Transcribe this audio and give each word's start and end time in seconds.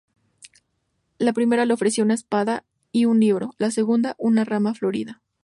La 1.19 1.31
primera 1.31 1.63
le 1.67 1.75
ofreció 1.75 2.03
una 2.03 2.15
espada 2.15 2.65
y 2.91 3.05
un 3.05 3.19
libro; 3.19 3.53
la 3.59 3.69
segunda, 3.69 4.15
una 4.17 4.43
rama 4.43 4.73
florida. 4.73 5.21